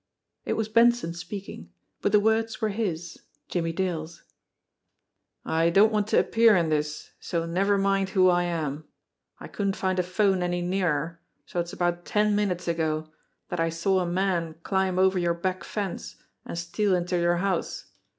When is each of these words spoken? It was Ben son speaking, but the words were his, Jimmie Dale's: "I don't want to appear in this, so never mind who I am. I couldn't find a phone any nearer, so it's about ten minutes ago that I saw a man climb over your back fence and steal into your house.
It 0.45 0.53
was 0.53 0.67
Ben 0.67 0.91
son 0.91 1.13
speaking, 1.13 1.69
but 2.01 2.11
the 2.11 2.19
words 2.19 2.59
were 2.59 2.69
his, 2.69 3.19
Jimmie 3.49 3.71
Dale's: 3.71 4.23
"I 5.45 5.69
don't 5.69 5.91
want 5.91 6.07
to 6.07 6.17
appear 6.19 6.55
in 6.55 6.69
this, 6.69 7.11
so 7.19 7.45
never 7.45 7.77
mind 7.77 8.09
who 8.09 8.27
I 8.27 8.45
am. 8.45 8.85
I 9.39 9.47
couldn't 9.47 9.75
find 9.75 9.99
a 9.99 10.01
phone 10.01 10.41
any 10.41 10.63
nearer, 10.63 11.21
so 11.45 11.59
it's 11.59 11.71
about 11.71 12.03
ten 12.03 12.35
minutes 12.35 12.67
ago 12.67 13.11
that 13.49 13.59
I 13.59 13.69
saw 13.69 13.99
a 13.99 14.07
man 14.07 14.55
climb 14.63 14.97
over 14.97 15.19
your 15.19 15.35
back 15.35 15.63
fence 15.63 16.15
and 16.45 16.57
steal 16.57 16.95
into 16.95 17.19
your 17.19 17.37
house. 17.37 17.91